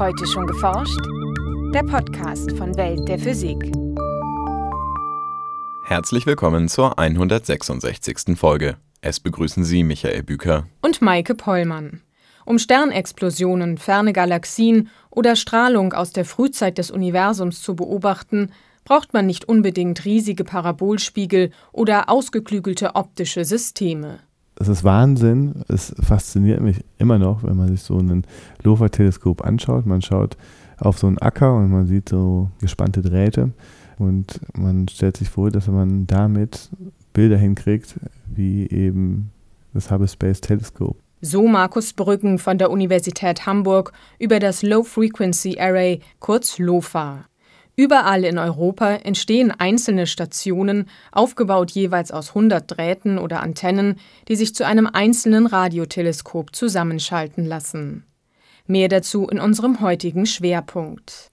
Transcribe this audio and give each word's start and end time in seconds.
Heute 0.00 0.26
schon 0.26 0.46
geforscht? 0.46 0.98
Der 1.74 1.82
Podcast 1.82 2.52
von 2.52 2.74
Welt 2.78 3.06
der 3.06 3.18
Physik. 3.18 3.70
Herzlich 5.84 6.24
willkommen 6.24 6.68
zur 6.68 6.98
166. 6.98 8.34
Folge. 8.34 8.78
Es 9.02 9.20
begrüßen 9.20 9.62
Sie 9.62 9.84
Michael 9.84 10.22
Büker 10.22 10.66
und 10.80 11.02
Maike 11.02 11.34
Pollmann. 11.34 12.00
Um 12.46 12.58
Sternexplosionen, 12.58 13.76
ferne 13.76 14.14
Galaxien 14.14 14.88
oder 15.10 15.36
Strahlung 15.36 15.92
aus 15.92 16.12
der 16.12 16.24
Frühzeit 16.24 16.78
des 16.78 16.90
Universums 16.90 17.60
zu 17.60 17.76
beobachten, 17.76 18.52
braucht 18.86 19.12
man 19.12 19.26
nicht 19.26 19.50
unbedingt 19.50 20.06
riesige 20.06 20.44
Parabolspiegel 20.44 21.50
oder 21.72 22.08
ausgeklügelte 22.08 22.94
optische 22.94 23.44
Systeme. 23.44 24.20
Es 24.60 24.68
ist 24.68 24.84
Wahnsinn. 24.84 25.64
Es 25.68 25.94
fasziniert 26.00 26.60
mich 26.60 26.84
immer 26.98 27.18
noch, 27.18 27.42
wenn 27.42 27.56
man 27.56 27.68
sich 27.68 27.82
so 27.82 27.98
ein 27.98 28.24
LOFA-Teleskop 28.62 29.42
anschaut. 29.42 29.86
Man 29.86 30.02
schaut 30.02 30.36
auf 30.78 30.98
so 30.98 31.06
einen 31.06 31.18
Acker 31.18 31.56
und 31.56 31.70
man 31.70 31.86
sieht 31.86 32.10
so 32.10 32.50
gespannte 32.60 33.00
Drähte 33.00 33.52
und 33.98 34.40
man 34.54 34.86
stellt 34.88 35.16
sich 35.16 35.30
vor, 35.30 35.50
dass 35.50 35.66
man 35.66 36.06
damit 36.06 36.68
Bilder 37.14 37.38
hinkriegt, 37.38 37.96
wie 38.26 38.68
eben 38.68 39.30
das 39.72 39.90
Hubble 39.90 40.08
Space 40.08 40.42
Teleskop. 40.42 40.98
So 41.22 41.46
Markus 41.46 41.94
Brücken 41.94 42.38
von 42.38 42.58
der 42.58 42.70
Universität 42.70 43.46
Hamburg 43.46 43.92
über 44.18 44.40
das 44.40 44.62
Low 44.62 44.82
Frequency 44.82 45.58
Array, 45.58 46.00
kurz 46.18 46.58
LOFA. 46.58 47.24
Überall 47.76 48.24
in 48.24 48.38
Europa 48.38 48.94
entstehen 48.94 49.50
einzelne 49.50 50.06
Stationen, 50.06 50.88
aufgebaut 51.12 51.70
jeweils 51.70 52.12
aus 52.12 52.30
100 52.30 52.70
Drähten 52.70 53.18
oder 53.18 53.40
Antennen, 53.40 53.98
die 54.28 54.36
sich 54.36 54.54
zu 54.54 54.66
einem 54.66 54.86
einzelnen 54.86 55.46
Radioteleskop 55.46 56.54
zusammenschalten 56.54 57.46
lassen. 57.46 58.04
Mehr 58.66 58.88
dazu 58.88 59.26
in 59.28 59.40
unserem 59.40 59.80
heutigen 59.80 60.26
Schwerpunkt. 60.26 61.30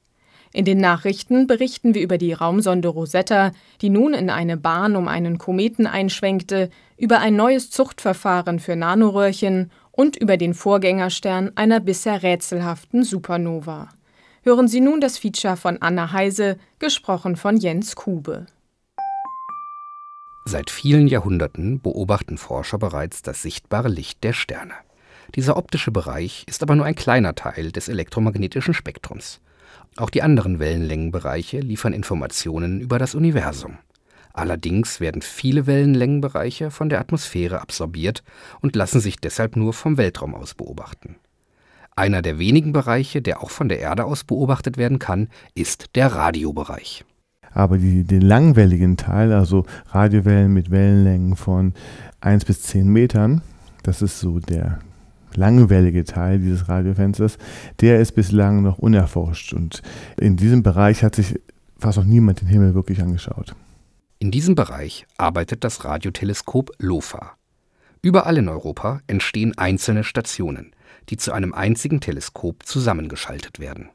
In 0.53 0.65
den 0.65 0.80
Nachrichten 0.80 1.45
berichten 1.45 1.93
wir 1.93 2.02
über 2.02 2.17
die 2.17 2.33
Raumsonde 2.33 2.88
Rosetta, 2.88 3.52
die 3.81 3.89
nun 3.89 4.13
in 4.13 4.30
eine 4.30 4.58
Bahn 4.58 4.95
um 4.95 5.08
einen 5.08 5.38
Kometen 5.38 5.85
einschwenkte, 5.85 6.69
über 6.97 7.19
ein 7.19 7.35
neues 7.35 7.69
Zuchtverfahren 7.69 8.59
für 8.59 8.75
Nanoröhrchen 8.75 9.69
und 9.91 10.15
über 10.15 10.38
den 10.38 10.53
Vorgängerstern 10.53 11.52
einer 11.55 11.80
bisher 11.80 12.23
rätselhaften 12.23 13.03
Supernova. 13.03 13.89
Hören 14.47 14.69
Sie 14.69 14.79
nun 14.79 15.01
das 15.01 15.17
Feature 15.17 15.57
von 15.57 15.81
Anna 15.81 16.13
Heise, 16.13 16.55
gesprochen 16.79 17.35
von 17.35 17.57
Jens 17.57 17.97
Kube. 17.97 18.45
Seit 20.45 20.69
vielen 20.69 21.07
Jahrhunderten 21.07 21.81
beobachten 21.81 22.37
Forscher 22.37 22.77
bereits 22.77 23.21
das 23.21 23.41
sichtbare 23.41 23.89
Licht 23.89 24.23
der 24.23 24.31
Sterne. 24.31 24.71
Dieser 25.35 25.57
optische 25.57 25.91
Bereich 25.91 26.45
ist 26.47 26.63
aber 26.63 26.75
nur 26.75 26.85
ein 26.85 26.95
kleiner 26.95 27.35
Teil 27.35 27.73
des 27.73 27.89
elektromagnetischen 27.89 28.73
Spektrums. 28.73 29.41
Auch 29.97 30.09
die 30.09 30.21
anderen 30.21 30.59
Wellenlängenbereiche 30.59 31.59
liefern 31.59 31.91
Informationen 31.91 32.79
über 32.79 32.99
das 32.99 33.15
Universum. 33.15 33.79
Allerdings 34.31 35.01
werden 35.01 35.23
viele 35.23 35.67
Wellenlängenbereiche 35.67 36.71
von 36.71 36.87
der 36.87 37.01
Atmosphäre 37.01 37.59
absorbiert 37.59 38.23
und 38.61 38.77
lassen 38.77 39.01
sich 39.01 39.17
deshalb 39.17 39.57
nur 39.57 39.73
vom 39.73 39.97
Weltraum 39.97 40.33
aus 40.35 40.53
beobachten. 40.53 41.17
Einer 41.97 42.21
der 42.21 42.37
wenigen 42.37 42.73
Bereiche, 42.73 43.23
der 43.23 43.41
auch 43.41 43.49
von 43.49 43.69
der 43.69 43.79
Erde 43.79 44.05
aus 44.05 44.23
beobachtet 44.23 44.77
werden 44.77 44.99
kann, 44.99 45.29
ist 45.55 45.95
der 45.95 46.13
Radiobereich. 46.13 47.03
Aber 47.51 47.79
die, 47.79 48.03
den 48.03 48.21
langwelligen 48.21 48.97
Teil, 48.97 49.33
also 49.33 49.65
Radiowellen 49.87 50.53
mit 50.53 50.69
Wellenlängen 50.69 51.35
von 51.35 51.73
1 52.21 52.45
bis 52.45 52.61
10 52.61 52.87
Metern, 52.87 53.41
das 53.81 54.03
ist 54.03 54.19
so 54.19 54.37
der 54.37 54.77
langwellige 55.33 56.03
Teil 56.03 56.37
dieses 56.37 56.69
Radiofensters, 56.69 57.39
der 57.81 57.99
ist 57.99 58.11
bislang 58.11 58.61
noch 58.61 58.77
unerforscht. 58.77 59.53
Und 59.53 59.81
in 60.19 60.37
diesem 60.37 60.61
Bereich 60.61 61.03
hat 61.03 61.15
sich 61.15 61.39
fast 61.79 61.97
noch 61.97 62.05
niemand 62.05 62.41
den 62.41 62.47
Himmel 62.47 62.75
wirklich 62.75 63.02
angeschaut. 63.02 63.55
In 64.19 64.30
diesem 64.30 64.53
Bereich 64.53 65.07
arbeitet 65.17 65.63
das 65.63 65.83
Radioteleskop 65.83 66.69
LOFA. 66.77 67.31
Überall 68.03 68.37
in 68.37 68.49
Europa 68.49 69.02
entstehen 69.07 69.57
einzelne 69.57 70.03
Stationen 70.03 70.73
die 71.09 71.17
zu 71.17 71.31
einem 71.31 71.53
einzigen 71.53 71.99
Teleskop 71.99 72.65
zusammengeschaltet 72.65 73.59
werden. 73.59 73.89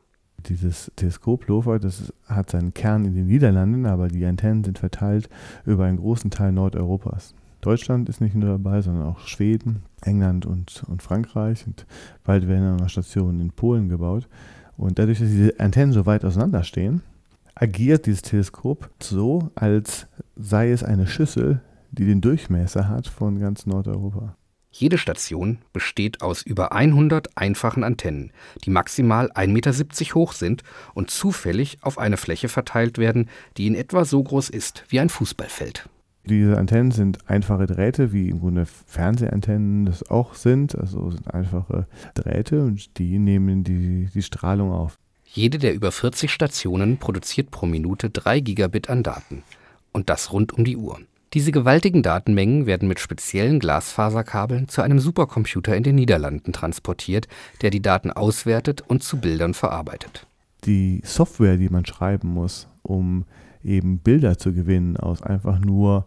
Dieses 0.49 0.91
Teleskop 0.97 1.47
LOFA, 1.47 1.79
das 1.79 2.13
hat 2.27 2.51
seinen 2.51 2.75
Kern 2.75 3.05
in 3.05 3.15
den 3.15 3.27
Niederlanden, 3.27 3.87
aber 3.87 4.09
die 4.09 4.25
Antennen 4.25 4.65
sind 4.65 4.79
verteilt 4.79 5.29
über 5.65 5.85
einen 5.85 5.99
großen 5.99 6.31
Teil 6.31 6.53
Nordeuropas. 6.53 7.35
Deutschland 7.61 8.09
ist 8.09 8.21
nicht 8.21 8.35
nur 8.35 8.51
dabei, 8.51 8.83
sondern 8.83 9.07
auch 9.07 9.21
Schweden, 9.21 9.83
England 10.01 10.47
und, 10.47 10.83
und 10.89 11.01
Frankreich. 11.01 11.65
Und 11.65 11.87
bald 12.25 12.49
werden 12.49 12.77
noch 12.77 12.89
Stationen 12.89 13.41
in 13.41 13.51
Polen 13.51 13.89
gebaut. 13.89 14.29
Und 14.77 14.99
dadurch, 14.99 15.21
dass 15.21 15.29
diese 15.29 15.61
Antennen 15.61 15.93
so 15.93 16.05
weit 16.05 16.25
auseinander 16.25 16.65
stehen, 16.65 17.03
agiert 17.55 18.07
dieses 18.07 18.23
Teleskop 18.23 18.91
so, 19.01 19.51
als 19.55 20.09
sei 20.35 20.73
es 20.73 20.83
eine 20.83 21.07
Schüssel, 21.07 21.61
die 21.93 22.05
den 22.05 22.21
Durchmesser 22.21 22.89
hat 22.89 23.07
von 23.07 23.39
ganz 23.39 23.65
Nordeuropa. 23.65 24.35
Jede 24.73 24.97
Station 24.97 25.59
besteht 25.75 26.23
aus 26.23 26.43
über 26.43 26.73
100 26.73 27.37
einfachen 27.37 27.85
Antennen, 27.85 28.33
die 28.65 28.71
maximal 28.71 29.31
1,70 29.31 29.49
Meter 29.49 30.15
hoch 30.15 30.33
sind 30.33 30.63
und 30.95 31.11
zufällig 31.11 31.77
auf 31.83 31.99
eine 31.99 32.17
Fläche 32.17 32.49
verteilt 32.49 32.97
werden, 32.97 33.29
die 33.59 33.67
in 33.67 33.75
etwa 33.75 34.07
so 34.07 34.23
groß 34.23 34.49
ist 34.49 34.85
wie 34.89 34.99
ein 34.99 35.11
Fußballfeld. 35.11 35.89
Diese 36.25 36.57
Antennen 36.57 36.91
sind 36.91 37.29
einfache 37.29 37.67
Drähte, 37.67 38.13
wie 38.13 38.31
im 38.31 38.41
Grunde 38.41 38.65
Fernsehantennen 38.87 39.87
das 39.87 40.09
auch 40.09 40.35
sind. 40.35 40.79
Also 40.79 41.11
sind 41.11 41.33
einfache 41.35 41.87
Drähte 42.15 42.63
und 42.63 42.99
die 42.99 43.19
nehmen 43.19 43.65
die, 43.65 44.09
die 44.15 44.23
Strahlung 44.23 44.73
auf. 44.73 44.99
Jede 45.25 45.59
der 45.59 45.75
über 45.75 45.93
40 45.93 46.31
Stationen 46.31 46.99
produziert 46.99 47.51
pro 47.51 47.67
Minute 47.67 48.09
3 48.09 48.41
Gigabit 48.41 48.89
an 48.89 49.03
Daten. 49.03 49.43
Und 49.93 50.09
das 50.09 50.33
rund 50.33 50.53
um 50.53 50.65
die 50.65 50.77
Uhr. 50.77 51.01
Diese 51.35 51.51
gewaltigen 51.51 52.03
Datenmengen 52.03 52.67
werden 52.67 52.89
mit 52.89 53.01
speziellen 53.01 53.59
Glasfaserkabeln 53.59 54.69
zu 54.69 54.83
einem 54.83 54.99
Supercomputer 54.99 55.75
in 55.75 55.83
den 55.83 55.95
Niederlanden 55.95 56.53
transportiert, 56.53 57.27
der 57.63 57.71
die 57.71 57.81
Daten 57.81 58.11
auswertet 58.11 58.83
und 58.83 59.03
zu 59.03 59.19
Bildern 59.19 59.55
verarbeitet. 59.55 60.27
Die 60.65 61.01
Software, 61.05 61.57
die 61.57 61.71
man 61.71 61.87
schreiben 61.87 62.29
muss, 62.29 62.69
um 62.83 63.25
eben 63.65 63.99
Bilder 63.99 64.37
zu 64.37 64.53
gewinnen 64.53 64.99
aus 64.99 65.23
einfach 65.23 65.59
nur 65.59 66.05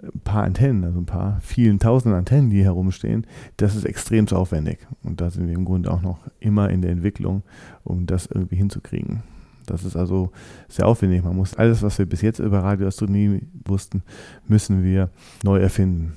ein 0.00 0.20
paar 0.20 0.44
Antennen, 0.44 0.84
also 0.84 1.00
ein 1.00 1.06
paar 1.06 1.40
vielen 1.40 1.80
tausend 1.80 2.14
Antennen, 2.14 2.50
die 2.50 2.62
herumstehen, 2.62 3.26
das 3.56 3.74
ist 3.74 3.84
extrem 3.84 4.28
aufwendig. 4.28 4.86
Und 5.02 5.20
da 5.20 5.28
sind 5.30 5.48
wir 5.48 5.54
im 5.54 5.64
Grunde 5.64 5.90
auch 5.90 6.02
noch 6.02 6.20
immer 6.38 6.70
in 6.70 6.82
der 6.82 6.92
Entwicklung, 6.92 7.42
um 7.82 8.06
das 8.06 8.26
irgendwie 8.26 8.56
hinzukriegen. 8.56 9.24
Das 9.70 9.84
ist 9.84 9.96
also 9.96 10.30
sehr 10.68 10.86
aufwendig. 10.86 11.24
Man 11.24 11.36
muss 11.36 11.54
alles, 11.54 11.82
was 11.82 11.98
wir 11.98 12.06
bis 12.06 12.22
jetzt 12.22 12.38
über 12.38 12.62
Radioastronomie 12.62 13.42
wussten, 13.66 14.02
müssen 14.46 14.82
wir 14.82 15.10
neu 15.42 15.58
erfinden. 15.58 16.16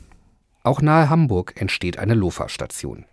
Auch 0.64 0.82
nahe 0.82 1.10
Hamburg 1.10 1.54
entsteht 1.60 1.98
eine 1.98 2.14
LOFA-Station. 2.14 3.06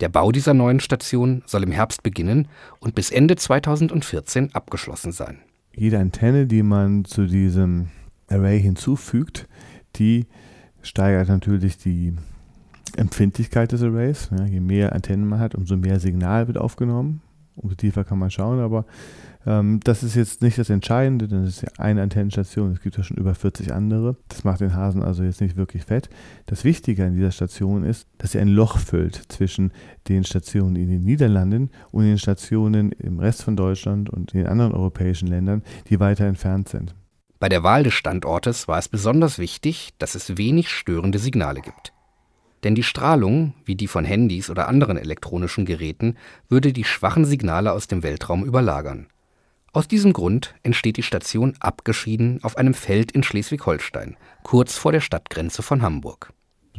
Der 0.00 0.08
Bau 0.08 0.30
dieser 0.30 0.54
neuen 0.54 0.80
Station 0.80 1.42
soll 1.46 1.62
im 1.62 1.72
Herbst 1.72 2.02
beginnen 2.02 2.48
und 2.80 2.94
bis 2.94 3.10
Ende 3.10 3.36
2014 3.36 4.54
abgeschlossen 4.54 5.12
sein. 5.12 5.38
Jede 5.74 5.98
Antenne, 5.98 6.46
die 6.46 6.62
man 6.62 7.04
zu 7.04 7.26
diesem 7.26 7.88
Array 8.28 8.60
hinzufügt, 8.60 9.46
die 9.96 10.26
steigert 10.82 11.28
natürlich 11.28 11.78
die 11.78 12.14
Empfindlichkeit 12.96 13.72
des 13.72 13.82
Arrays. 13.82 14.30
Ja, 14.36 14.44
je 14.44 14.60
mehr 14.60 14.92
Antennen 14.92 15.28
man 15.28 15.40
hat, 15.40 15.54
umso 15.54 15.76
mehr 15.76 16.00
Signal 16.00 16.46
wird 16.46 16.58
aufgenommen. 16.58 17.20
Umso 17.56 17.74
tiefer 17.74 18.04
kann 18.04 18.18
man 18.18 18.30
schauen, 18.30 18.60
aber 18.60 18.84
ähm, 19.46 19.80
das 19.84 20.02
ist 20.02 20.14
jetzt 20.14 20.42
nicht 20.42 20.58
das 20.58 20.70
Entscheidende, 20.70 21.28
denn 21.28 21.44
es 21.44 21.56
ist 21.56 21.62
ja 21.62 21.68
eine 21.78 22.02
Antennenstation. 22.02 22.72
Es 22.72 22.80
gibt 22.80 22.96
ja 22.96 23.04
schon 23.04 23.16
über 23.16 23.34
40 23.34 23.72
andere. 23.72 24.16
Das 24.28 24.44
macht 24.44 24.60
den 24.60 24.74
Hasen 24.74 25.02
also 25.02 25.22
jetzt 25.22 25.40
nicht 25.40 25.56
wirklich 25.56 25.84
fett. 25.84 26.10
Das 26.46 26.64
Wichtige 26.64 27.04
an 27.04 27.14
dieser 27.14 27.30
Station 27.30 27.84
ist, 27.84 28.06
dass 28.18 28.32
sie 28.32 28.40
ein 28.40 28.48
Loch 28.48 28.78
füllt 28.78 29.22
zwischen 29.28 29.72
den 30.08 30.24
Stationen 30.24 30.76
in 30.76 30.90
den 30.90 31.04
Niederlanden 31.04 31.70
und 31.92 32.04
den 32.04 32.18
Stationen 32.18 32.92
im 32.92 33.20
Rest 33.20 33.44
von 33.44 33.56
Deutschland 33.56 34.10
und 34.10 34.34
in 34.34 34.40
den 34.40 34.48
anderen 34.48 34.72
europäischen 34.72 35.28
Ländern, 35.28 35.62
die 35.88 36.00
weiter 36.00 36.26
entfernt 36.26 36.68
sind. 36.68 36.94
Bei 37.38 37.48
der 37.48 37.62
Wahl 37.62 37.82
des 37.82 37.94
Standortes 37.94 38.66
war 38.66 38.78
es 38.78 38.88
besonders 38.88 39.38
wichtig, 39.38 39.90
dass 39.98 40.14
es 40.14 40.38
wenig 40.38 40.70
störende 40.70 41.18
Signale 41.18 41.60
gibt. 41.60 41.92
Denn 42.66 42.74
die 42.74 42.82
Strahlung, 42.82 43.54
wie 43.64 43.76
die 43.76 43.86
von 43.86 44.04
Handys 44.04 44.50
oder 44.50 44.66
anderen 44.66 44.96
elektronischen 44.96 45.66
Geräten, 45.66 46.16
würde 46.48 46.72
die 46.72 46.82
schwachen 46.82 47.24
Signale 47.24 47.70
aus 47.70 47.86
dem 47.86 48.02
Weltraum 48.02 48.44
überlagern. 48.44 49.06
Aus 49.72 49.86
diesem 49.86 50.12
Grund 50.12 50.52
entsteht 50.64 50.96
die 50.96 51.04
Station 51.04 51.54
abgeschieden 51.60 52.40
auf 52.42 52.58
einem 52.58 52.74
Feld 52.74 53.12
in 53.12 53.22
Schleswig-Holstein, 53.22 54.16
kurz 54.42 54.76
vor 54.76 54.90
der 54.90 55.00
Stadtgrenze 55.00 55.62
von 55.62 55.80
Hamburg. 55.80 56.32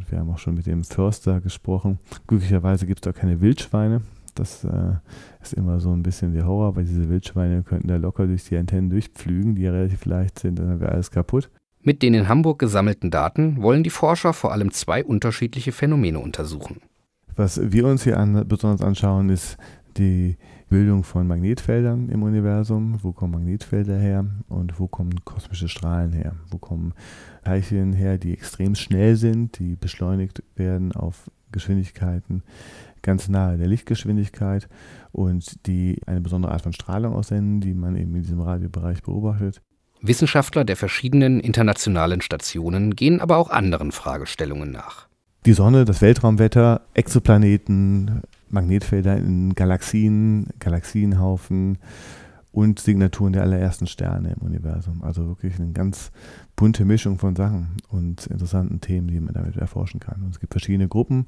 Wir 0.10 0.20
haben 0.20 0.30
auch 0.30 0.40
schon 0.40 0.56
mit 0.56 0.66
dem 0.66 0.84
Förster 0.84 1.40
gesprochen. 1.40 2.00
Glücklicherweise 2.28 2.86
gibt 2.86 3.00
es 3.00 3.04
da 3.04 3.18
keine 3.18 3.40
Wildschweine. 3.40 4.02
Das 4.36 4.66
äh, 4.66 4.96
ist 5.42 5.54
immer 5.54 5.80
so 5.80 5.94
ein 5.94 6.04
bisschen 6.04 6.34
der 6.34 6.46
Horror, 6.46 6.76
weil 6.76 6.84
diese 6.84 7.08
Wildschweine 7.08 7.64
könnten 7.64 7.88
da 7.88 7.96
locker 7.96 8.28
durch 8.28 8.44
die 8.44 8.58
Antennen 8.58 8.90
durchpflügen, 8.90 9.56
die 9.56 9.62
ja 9.62 9.72
relativ 9.72 10.04
leicht 10.04 10.40
sind, 10.40 10.60
dann 10.60 10.82
wäre 10.82 10.92
alles 10.92 11.12
kaputt. 11.12 11.50
Mit 11.88 12.02
den 12.02 12.14
in 12.14 12.28
Hamburg 12.28 12.60
gesammelten 12.60 13.12
Daten 13.12 13.62
wollen 13.62 13.82
die 13.82 13.90
Forscher 13.90 14.34
vor 14.34 14.52
allem 14.52 14.72
zwei 14.72 15.06
unterschiedliche 15.06 15.72
Phänomene 15.72 16.20
untersuchen. 16.20 16.82
Was 17.38 17.72
wir 17.72 17.86
uns 17.86 18.04
hier 18.04 18.20
an, 18.20 18.46
besonders 18.46 18.86
anschauen, 18.86 19.30
ist 19.30 19.56
die 19.96 20.36
Bildung 20.68 21.06
von 21.06 21.26
Magnetfeldern 21.28 22.10
im 22.10 22.24
Universum. 22.24 23.00
Wo 23.04 23.14
kommen 23.14 23.36
Magnetfelder 23.36 23.98
her 23.98 24.26
und 24.50 24.78
wo 24.82 24.90
kommen 24.90 25.24
kosmische 25.24 25.70
Strahlen 25.70 26.12
her? 26.12 26.36
Wo 26.52 26.58
kommen 26.58 26.94
Teilchen 27.46 27.94
her, 27.94 28.18
die 28.18 28.34
extrem 28.34 28.76
schnell 28.76 29.16
sind, 29.16 29.58
die 29.58 29.78
beschleunigt 29.78 30.44
werden 30.58 30.92
auf 30.92 31.32
Geschwindigkeiten 31.54 32.44
ganz 33.02 33.30
nahe 33.30 33.58
der 33.58 33.68
Lichtgeschwindigkeit 33.68 34.68
und 35.14 35.66
die 35.68 36.02
eine 36.06 36.20
besondere 36.20 36.52
Art 36.52 36.64
von 36.64 36.74
Strahlung 36.74 37.14
aussenden, 37.14 37.62
die 37.62 37.74
man 37.74 37.96
eben 37.96 38.14
in 38.14 38.24
diesem 38.24 38.42
Radiobereich 38.42 39.02
beobachtet. 39.04 39.62
Wissenschaftler 40.02 40.64
der 40.64 40.78
verschiedenen 40.78 41.40
internationalen 41.40 42.22
Stationen 42.22 42.96
gehen 42.96 43.20
aber 43.20 43.38
auch 43.38 43.50
anderen 43.50 43.92
Fragestellungen 43.92 44.72
nach. 44.72 45.08
Die 45.46 45.54
Sonne, 45.54 45.86
das 45.86 46.02
Weltraumwetter, 46.02 46.82
Exoplaneten, 46.94 48.22
Magnetfelder 48.50 49.18
in 49.18 49.56
Galaxien, 49.56 50.48
Galaxienhaufen 50.60 51.78
und 52.52 52.80
Signaturen 52.80 53.34
der 53.34 53.44
allerersten 53.44 53.88
Sterne 53.88 54.34
im 54.34 54.46
Universum. 54.46 55.04
Also 55.04 55.28
wirklich 55.28 55.60
eine 55.60 55.74
ganz 55.74 56.12
bunte 56.56 56.86
Mischung 56.86 57.20
von 57.20 57.36
Sachen 57.36 57.78
und 57.90 58.26
interessanten 58.28 58.82
Themen, 58.82 59.08
die 59.08 59.20
man 59.20 59.34
damit 59.34 59.58
erforschen 59.58 60.00
kann. 60.00 60.24
Und 60.24 60.32
es 60.32 60.40
gibt 60.40 60.54
verschiedene 60.54 60.88
Gruppen 60.88 61.28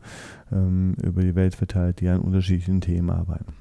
ähm, 0.51 0.95
über 1.03 1.21
die 1.21 1.35
Welt 1.35 1.55
verteilt, 1.55 1.99
die 2.01 2.07
an 2.07 2.21
unterschiedlichen 2.21 2.81
Themen 2.81 3.11
arbeiten. 3.11 3.53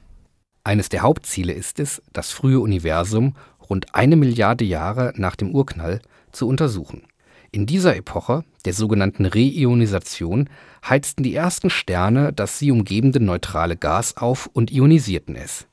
Eines 0.64 0.88
der 0.88 1.02
Hauptziele 1.02 1.52
ist 1.52 1.78
es, 1.78 2.02
das 2.12 2.30
frühe 2.30 2.60
Universum 2.60 3.34
rund 3.68 3.94
eine 3.94 4.16
Milliarde 4.16 4.64
Jahre 4.64 5.12
nach 5.16 5.36
dem 5.36 5.54
Urknall 5.54 6.00
zu 6.32 6.48
untersuchen. 6.48 7.02
In 7.50 7.64
dieser 7.64 7.96
Epoche, 7.96 8.44
der 8.64 8.74
sogenannten 8.74 9.24
Reionisation, 9.24 10.50
heizten 10.86 11.22
die 11.22 11.34
ersten 11.34 11.70
Sterne 11.70 12.32
das 12.32 12.58
sie 12.58 12.70
umgebende 12.70 13.20
neutrale 13.20 13.76
Gas 13.76 14.16
auf 14.16 14.50
und 14.52 14.70
ionisierten 14.70 15.34
es. 15.36 15.66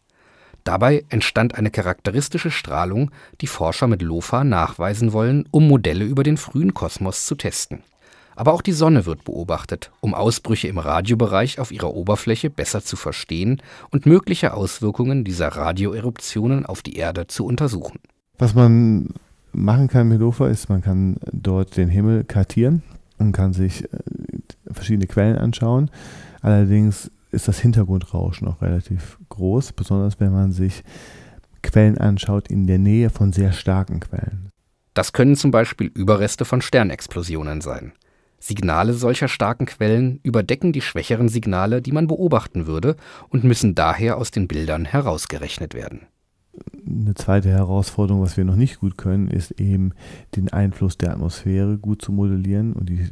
Dabei 0.64 1.06
entstand 1.10 1.56
eine 1.56 1.70
charakteristische 1.70 2.50
Strahlung, 2.50 3.12
die 3.42 3.48
Forscher 3.48 3.88
mit 3.88 4.02
LOFA 4.02 4.44
nachweisen 4.44 5.14
wollen, 5.14 5.48
um 5.52 5.68
Modelle 5.68 6.06
über 6.06 6.24
den 6.24 6.38
frühen 6.38 6.74
Kosmos 6.74 7.26
zu 7.28 7.36
testen. 7.36 7.84
Aber 8.36 8.54
auch 8.54 8.62
die 8.62 8.74
Sonne 8.74 9.06
wird 9.06 9.24
beobachtet, 9.24 9.92
um 10.02 10.14
Ausbrüche 10.14 10.68
im 10.68 10.78
Radiobereich 10.78 11.60
auf 11.60 11.72
ihrer 11.72 11.94
Oberfläche 11.94 12.50
besser 12.50 12.84
zu 12.84 12.96
verstehen 12.96 13.62
und 13.92 14.06
mögliche 14.06 14.54
Auswirkungen 14.54 15.24
dieser 15.24 15.50
Radioeruptionen 15.50 16.66
auf 16.66 16.82
die 16.82 16.98
Erde 16.98 17.28
zu 17.28 17.46
untersuchen. 17.46 18.00
Was 18.38 18.54
man 18.54 19.10
machen 19.54 19.88
kann 19.88 20.10
mit 20.10 20.20
LOFA 20.20 20.50
ist, 20.50 20.70
man 20.70 20.82
kann 20.82 21.18
dort 21.32 21.78
den 21.78 21.88
Himmel 21.88 22.26
kartieren 22.26 22.84
und 23.18 23.32
kann 23.32 23.54
sich 23.54 23.86
äh, 23.86 23.98
verschiedene 24.70 25.08
Quellen 25.08 25.38
anschauen. 25.38 25.90
Allerdings 26.42 27.10
ist 27.32 27.48
das 27.48 27.60
Hintergrundrauschen 27.60 28.48
auch 28.48 28.62
relativ 28.62 29.18
groß, 29.30 29.74
besonders 29.74 30.20
wenn 30.20 30.34
man 30.34 30.52
sich 30.52 30.84
Quellen 31.62 31.98
anschaut 31.98 32.50
in 32.50 32.68
der 32.68 32.80
Nähe 32.80 33.10
von 33.10 33.34
sehr 33.34 33.52
starken 33.52 34.00
Quellen. 34.00 34.50
Das 34.94 35.12
können 35.14 35.36
zum 35.36 35.52
Beispiel 35.52 35.88
Überreste 35.88 36.46
von 36.46 36.62
Sternexplosionen 36.62 37.62
sein. 37.62 37.94
Signale 38.40 38.94
solcher 38.94 39.28
starken 39.28 39.66
Quellen 39.66 40.20
überdecken 40.24 40.72
die 40.72 40.82
schwächeren 40.82 41.30
Signale, 41.30 41.82
die 41.82 41.92
man 41.92 42.08
beobachten 42.08 42.68
würde, 42.68 42.96
und 43.30 43.44
müssen 43.44 43.76
daher 43.76 44.18
aus 44.18 44.32
den 44.32 44.48
Bildern 44.48 44.86
herausgerechnet 44.86 45.74
werden 45.74 46.02
eine 46.88 47.16
zweite 47.16 47.50
Herausforderung, 47.50 48.22
was 48.22 48.38
wir 48.38 48.46
noch 48.46 48.56
nicht 48.56 48.80
gut 48.80 48.98
können, 48.98 49.28
ist 49.28 49.52
eben 49.60 49.92
den 50.36 50.52
Einfluss 50.52 50.98
der 50.98 51.12
Atmosphäre 51.12 51.78
gut 51.78 52.02
zu 52.02 52.12
modellieren 52.12 52.74
und 52.74 52.90
die 52.90 53.08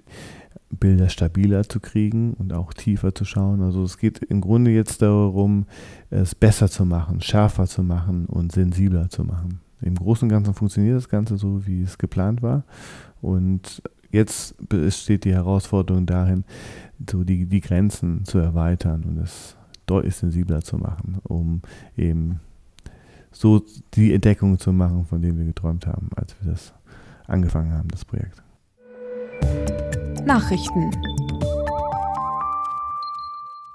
Bilder 0.70 1.10
stabiler 1.10 1.68
zu 1.68 1.80
kriegen 1.80 2.34
und 2.34 2.54
auch 2.54 2.74
tiefer 2.74 3.14
zu 3.14 3.26
schauen. 3.26 3.62
Also 3.62 3.84
es 3.84 3.98
geht 3.98 4.20
im 4.20 4.42
Grunde 4.42 4.72
jetzt 4.72 5.02
darum, 5.02 5.66
es 6.10 6.34
besser 6.34 6.70
zu 6.70 6.86
machen, 6.86 7.22
schärfer 7.22 7.68
zu 7.68 7.84
machen 7.84 8.26
und 8.26 8.52
sensibler 8.52 9.10
zu 9.10 9.24
machen. 9.24 9.60
Im 9.82 9.96
Großen 9.96 10.28
und 10.28 10.30
Ganzen 10.30 10.54
funktioniert 10.54 10.96
das 10.96 11.10
Ganze 11.10 11.38
so, 11.38 11.66
wie 11.68 11.84
es 11.84 11.98
geplant 11.98 12.42
war. 12.42 12.64
Und 13.22 13.82
jetzt 14.14 14.56
besteht 14.70 15.26
die 15.26 15.34
Herausforderung 15.34 16.06
darin, 16.06 16.46
so 17.10 17.26
die, 17.26 17.46
die 17.46 17.60
Grenzen 17.60 18.24
zu 18.24 18.38
erweitern 18.38 19.04
und 19.04 19.18
es 19.18 19.58
deutlich 19.86 20.16
sensibler 20.16 20.62
zu 20.62 20.78
machen, 20.78 21.18
um 21.24 21.62
eben 21.98 22.40
so 23.32 23.66
die 23.96 24.14
Entdeckungen 24.14 24.60
zu 24.60 24.72
machen, 24.72 25.06
von 25.06 25.22
denen 25.22 25.38
wir 25.38 25.46
geträumt 25.46 25.88
haben, 25.88 26.10
als 26.16 26.36
wir 26.40 26.52
das 26.52 26.74
angefangen 27.28 27.74
haben, 27.74 27.90
das 27.90 28.06
Projekt. 28.06 28.42
Nachrichten. 30.26 30.92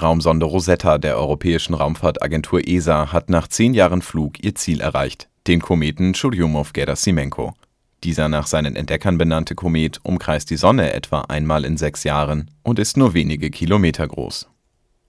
Raumsonde 0.00 0.46
Rosetta 0.46 0.96
der 0.98 1.18
Europäischen 1.18 1.74
Raumfahrtagentur 1.74 2.66
ESA 2.66 3.12
hat 3.12 3.28
nach 3.28 3.48
zehn 3.48 3.74
Jahren 3.74 4.00
Flug 4.00 4.42
ihr 4.42 4.54
Ziel 4.54 4.80
erreicht, 4.80 5.28
den 5.48 5.60
Kometen 5.60 6.14
Churyumov-Gerasimenko. 6.14 7.54
Dieser 8.04 8.28
nach 8.28 8.46
seinen 8.46 8.76
Entdeckern 8.76 9.18
benannte 9.18 9.54
Komet 9.54 10.00
umkreist 10.04 10.50
die 10.50 10.56
Sonne 10.56 10.92
etwa 10.92 11.22
einmal 11.22 11.64
in 11.64 11.76
sechs 11.76 12.04
Jahren 12.04 12.50
und 12.62 12.78
ist 12.78 12.96
nur 12.96 13.14
wenige 13.14 13.50
Kilometer 13.50 14.06
groß. 14.06 14.48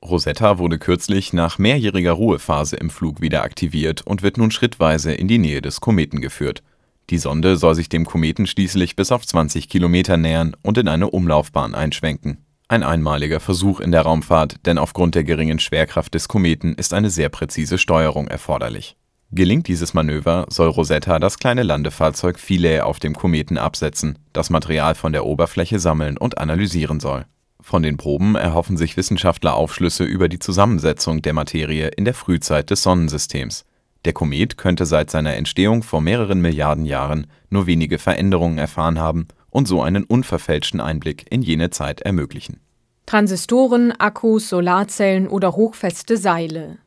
Rosetta 0.04 0.58
wurde 0.58 0.80
kürzlich 0.80 1.34
nach 1.34 1.58
mehrjähriger 1.58 2.14
Ruhephase 2.14 2.78
im 2.78 2.90
Flug 2.90 3.22
wieder 3.22 3.44
aktiviert 3.44 4.02
und 4.02 4.24
wird 4.24 4.38
nun 4.38 4.50
schrittweise 4.50 5.14
in 5.14 5.28
die 5.28 5.38
Nähe 5.38 5.62
des 5.62 5.82
Kometen 5.82 6.22
geführt. 6.22 6.64
Die 7.10 7.18
Sonde 7.18 7.58
soll 7.58 7.76
sich 7.76 7.90
dem 7.90 8.06
Kometen 8.06 8.48
schließlich 8.48 8.96
bis 8.96 9.12
auf 9.12 9.26
20 9.26 9.68
Kilometer 9.68 10.16
nähern 10.18 10.56
und 10.62 10.78
in 10.78 10.88
eine 10.88 11.10
Umlaufbahn 11.10 11.76
einschwenken. 11.76 12.46
Ein 12.68 12.84
einmaliger 12.84 13.40
Versuch 13.40 13.80
in 13.80 13.92
der 13.92 14.04
Raumfahrt, 14.04 14.66
denn 14.66 14.78
aufgrund 14.78 15.16
der 15.16 15.24
geringen 15.24 15.60
Schwerkraft 15.60 16.14
des 16.14 16.28
Kometen 16.28 16.76
ist 16.76 16.94
eine 16.94 17.10
sehr 17.10 17.30
präzise 17.30 17.80
Steuerung 17.80 18.28
erforderlich. 18.28 18.96
Gelingt 19.32 19.68
dieses 19.68 19.94
Manöver, 19.94 20.48
soll 20.50 20.70
Rosetta 20.70 21.20
das 21.20 21.38
kleine 21.38 21.62
Landefahrzeug 21.62 22.40
Philae 22.40 22.82
auf 22.82 23.00
dem 23.00 23.14
Kometen 23.14 23.60
absetzen, 23.60 24.18
das 24.34 24.50
Material 24.50 24.96
von 24.96 25.14
der 25.14 25.24
Oberfläche 25.24 25.80
sammeln 25.80 26.18
und 26.18 26.40
analysieren 26.40 27.00
soll. 27.00 27.26
Von 27.62 27.84
den 27.84 27.98
Proben 27.98 28.34
erhoffen 28.36 28.76
sich 28.76 28.98
Wissenschaftler 28.98 29.54
Aufschlüsse 29.54 30.04
über 30.04 30.30
die 30.30 30.40
Zusammensetzung 30.40 31.22
der 31.22 31.34
Materie 31.34 31.90
in 31.90 32.06
der 32.06 32.16
Frühzeit 32.16 32.72
des 32.72 32.82
Sonnensystems. 32.82 33.66
Der 34.06 34.14
Komet 34.14 34.58
könnte 34.58 34.88
seit 34.88 35.12
seiner 35.12 35.36
Entstehung 35.36 35.84
vor 35.84 36.02
mehreren 36.02 36.42
Milliarden 36.42 36.86
Jahren 36.86 37.28
nur 37.52 37.68
wenige 37.68 38.00
Veränderungen 38.00 38.58
erfahren 38.58 38.98
haben 38.98 39.28
und 39.52 39.68
so 39.68 39.84
einen 39.84 40.06
unverfälschten 40.06 40.82
Einblick 40.82 41.26
in 41.30 41.44
jene 41.44 41.70
Zeit 41.70 42.02
ermöglichen. 42.02 42.62
Transistoren, 43.06 43.92
Akkus, 43.92 44.50
Solarzellen 44.50 45.28
oder 45.28 45.56
hochfeste 45.56 46.18
Seile. 46.18 46.78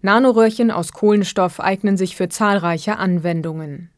Nanoröhrchen 0.00 0.70
aus 0.70 0.92
Kohlenstoff 0.92 1.60
eignen 1.60 1.96
sich 1.96 2.16
für 2.16 2.28
zahlreiche 2.28 2.98
Anwendungen. 2.98 3.90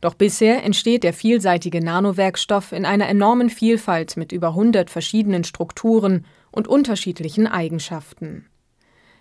Doch 0.00 0.14
bisher 0.14 0.64
entsteht 0.64 1.04
der 1.04 1.12
vielseitige 1.12 1.82
Nanowerkstoff 1.82 2.72
in 2.72 2.84
einer 2.84 3.08
enormen 3.08 3.50
Vielfalt 3.50 4.16
mit 4.16 4.32
über 4.32 4.48
100 4.48 4.90
verschiedenen 4.90 5.44
Strukturen 5.44 6.24
und 6.50 6.68
unterschiedlichen 6.68 7.46
Eigenschaften. 7.46 8.46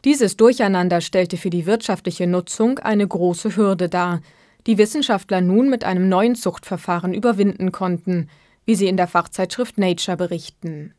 Dieses 0.03 0.37
Durcheinander 0.37 1.01
stellte 1.01 1.37
für 1.37 1.51
die 1.51 1.67
wirtschaftliche 1.67 2.25
Nutzung 2.25 2.79
eine 2.79 3.07
große 3.07 3.55
Hürde 3.55 3.89
dar, 3.89 4.21
die 4.67 4.77
Wissenschaftler 4.77 5.41
nun 5.41 5.69
mit 5.69 5.83
einem 5.83 6.09
neuen 6.09 6.35
Zuchtverfahren 6.35 7.13
überwinden 7.13 7.71
konnten, 7.71 8.27
wie 8.65 8.75
sie 8.75 8.87
in 8.87 8.97
der 8.97 9.07
Fachzeitschrift 9.07 9.77
Nature 9.77 10.17
berichten. 10.17 10.93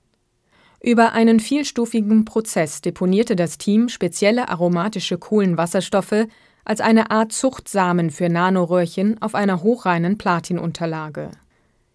Über 0.84 1.12
einen 1.12 1.38
vielstufigen 1.38 2.24
Prozess 2.24 2.80
deponierte 2.80 3.36
das 3.36 3.56
Team 3.56 3.88
spezielle 3.88 4.48
aromatische 4.48 5.16
Kohlenwasserstoffe 5.16 6.26
als 6.64 6.80
eine 6.80 7.12
Art 7.12 7.30
Zuchtsamen 7.30 8.10
für 8.10 8.28
Nanoröhrchen 8.28 9.22
auf 9.22 9.36
einer 9.36 9.62
hochreinen 9.62 10.18
Platinunterlage. 10.18 11.30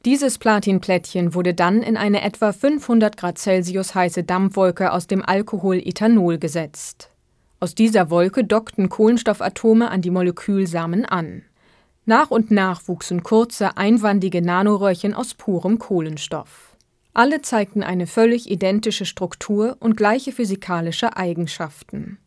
Dieses 0.06 0.38
Platinplättchen 0.38 1.34
wurde 1.34 1.54
dann 1.54 1.82
in 1.82 1.98
eine 1.98 2.22
etwa 2.22 2.54
500 2.54 3.18
Grad 3.18 3.38
Celsius 3.38 3.94
heiße 3.94 4.24
Dampfwolke 4.24 4.94
aus 4.94 5.06
dem 5.06 5.22
Alkohol 5.22 5.82
Ethanol 5.86 6.38
gesetzt. 6.38 7.10
Aus 7.60 7.76
dieser 7.76 8.10
Wolke 8.10 8.46
dockten 8.46 8.88
Kohlenstoffatome 8.88 9.92
an 9.92 10.02
die 10.02 10.12
Molekülsamen 10.12 11.04
an. 11.04 11.42
Nach 12.06 12.32
und 12.32 12.52
nach 12.52 12.88
wuchsen 12.88 13.24
kurze, 13.24 13.76
einwandige 13.76 14.42
Nanoröhrchen 14.42 15.14
aus 15.14 15.34
purem 15.34 15.78
Kohlenstoff. 15.78 16.67
Alle 17.18 17.42
zeigten 17.42 17.82
eine 17.82 18.06
völlig 18.06 18.48
identische 18.48 19.04
Struktur 19.04 19.76
und 19.80 19.98
gleiche 19.98 20.32
physikalische 20.32 21.18
Eigenschaften. 21.18 22.20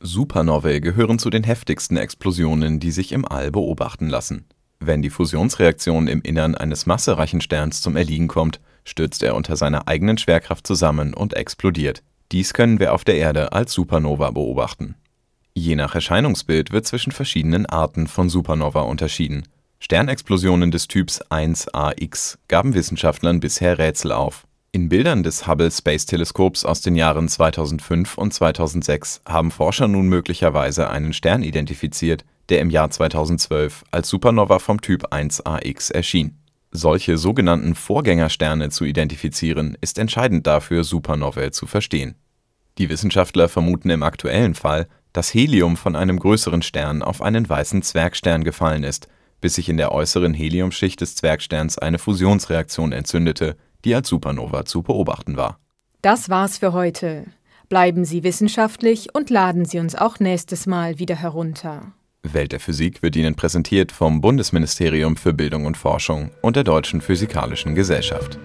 Supernovae 0.00 0.80
gehören 0.80 1.20
zu 1.20 1.30
den 1.30 1.44
heftigsten 1.44 1.96
Explosionen, 1.96 2.80
die 2.80 2.90
sich 2.90 3.12
im 3.12 3.24
All 3.24 3.52
beobachten 3.52 4.08
lassen. 4.08 4.46
Wenn 4.80 5.00
die 5.00 5.10
Fusionsreaktion 5.10 6.08
im 6.08 6.22
Innern 6.22 6.56
eines 6.56 6.86
massereichen 6.86 7.40
Sterns 7.40 7.82
zum 7.82 7.94
Erliegen 7.94 8.26
kommt, 8.26 8.60
stürzt 8.82 9.22
er 9.22 9.36
unter 9.36 9.54
seiner 9.54 9.86
eigenen 9.86 10.18
Schwerkraft 10.18 10.66
zusammen 10.66 11.14
und 11.14 11.34
explodiert. 11.34 12.02
Dies 12.32 12.52
können 12.52 12.80
wir 12.80 12.94
auf 12.94 13.04
der 13.04 13.18
Erde 13.18 13.52
als 13.52 13.72
Supernova 13.72 14.32
beobachten. 14.32 14.96
Je 15.54 15.76
nach 15.76 15.94
Erscheinungsbild 15.94 16.72
wird 16.72 16.84
zwischen 16.84 17.12
verschiedenen 17.12 17.66
Arten 17.66 18.08
von 18.08 18.28
Supernova 18.28 18.80
unterschieden. 18.80 19.44
Sternexplosionen 19.82 20.70
des 20.70 20.86
Typs 20.86 21.20
1ax 21.28 22.38
gaben 22.46 22.72
Wissenschaftlern 22.72 23.40
bisher 23.40 23.78
Rätsel 23.78 24.12
auf. 24.12 24.46
In 24.70 24.88
Bildern 24.88 25.24
des 25.24 25.48
Hubble 25.48 25.72
Space 25.72 26.06
Teleskops 26.06 26.64
aus 26.64 26.82
den 26.82 26.94
Jahren 26.94 27.28
2005 27.28 28.16
und 28.16 28.32
2006 28.32 29.22
haben 29.26 29.50
Forscher 29.50 29.88
nun 29.88 30.06
möglicherweise 30.06 30.88
einen 30.88 31.12
Stern 31.12 31.42
identifiziert, 31.42 32.24
der 32.48 32.60
im 32.60 32.70
Jahr 32.70 32.90
2012 32.90 33.82
als 33.90 34.08
Supernova 34.08 34.60
vom 34.60 34.80
Typ 34.80 35.12
1ax 35.12 35.92
erschien. 35.92 36.38
Solche 36.70 37.18
sogenannten 37.18 37.74
Vorgängersterne 37.74 38.70
zu 38.70 38.84
identifizieren, 38.84 39.76
ist 39.80 39.98
entscheidend 39.98 40.46
dafür, 40.46 40.84
Supernovae 40.84 41.50
zu 41.50 41.66
verstehen. 41.66 42.14
Die 42.78 42.88
Wissenschaftler 42.88 43.48
vermuten 43.48 43.90
im 43.90 44.04
aktuellen 44.04 44.54
Fall, 44.54 44.86
dass 45.12 45.34
Helium 45.34 45.76
von 45.76 45.96
einem 45.96 46.20
größeren 46.20 46.62
Stern 46.62 47.02
auf 47.02 47.20
einen 47.20 47.48
weißen 47.48 47.82
Zwergstern 47.82 48.44
gefallen 48.44 48.84
ist, 48.84 49.08
bis 49.42 49.56
sich 49.56 49.68
in 49.68 49.76
der 49.76 49.92
äußeren 49.92 50.32
Heliumschicht 50.32 51.02
des 51.02 51.16
Zwergsterns 51.16 51.76
eine 51.76 51.98
Fusionsreaktion 51.98 52.92
entzündete, 52.92 53.56
die 53.84 53.94
als 53.94 54.08
Supernova 54.08 54.64
zu 54.64 54.82
beobachten 54.82 55.36
war. 55.36 55.58
Das 56.00 56.30
war's 56.30 56.56
für 56.56 56.72
heute. 56.72 57.26
Bleiben 57.68 58.06
Sie 58.06 58.22
wissenschaftlich 58.22 59.14
und 59.14 59.28
laden 59.28 59.66
Sie 59.66 59.78
uns 59.78 59.94
auch 59.94 60.18
nächstes 60.20 60.66
Mal 60.66 60.98
wieder 60.98 61.16
herunter. 61.16 61.92
Welt 62.22 62.52
der 62.52 62.60
Physik 62.60 63.02
wird 63.02 63.16
Ihnen 63.16 63.34
präsentiert 63.34 63.92
vom 63.92 64.20
Bundesministerium 64.20 65.16
für 65.16 65.32
Bildung 65.32 65.66
und 65.66 65.76
Forschung 65.76 66.30
und 66.40 66.56
der 66.56 66.64
Deutschen 66.64 67.00
Physikalischen 67.00 67.74
Gesellschaft. 67.74 68.38